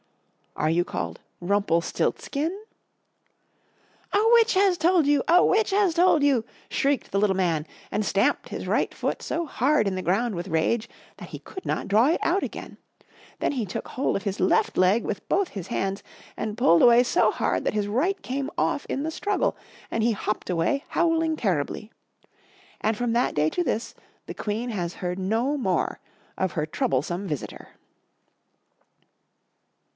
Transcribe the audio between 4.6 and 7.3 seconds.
told you! a witch has told you!" shrieked the